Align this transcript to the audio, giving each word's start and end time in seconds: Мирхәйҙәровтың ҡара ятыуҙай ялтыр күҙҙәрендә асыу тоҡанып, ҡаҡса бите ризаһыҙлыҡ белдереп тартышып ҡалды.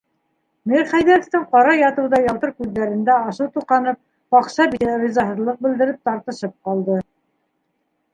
Мирхәйҙәровтың 0.69 1.41
ҡара 1.49 1.73
ятыуҙай 1.79 2.23
ялтыр 2.27 2.53
күҙҙәрендә 2.61 3.17
асыу 3.31 3.51
тоҡанып, 3.57 3.99
ҡаҡса 4.37 4.67
бите 4.73 4.95
ризаһыҙлыҡ 5.03 5.61
белдереп 5.67 6.01
тартышып 6.11 6.57
ҡалды. 6.71 6.97